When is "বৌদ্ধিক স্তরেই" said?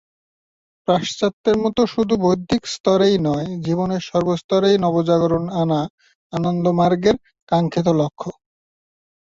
2.23-3.17